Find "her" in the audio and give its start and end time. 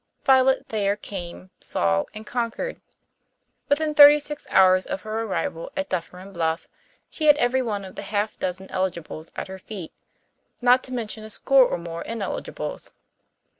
5.03-5.21, 9.47-9.59